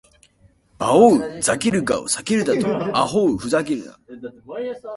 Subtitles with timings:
[0.79, 2.97] バオウ・ザケルガを避けるだと！
[2.97, 3.95] アホウ・フザケルナ！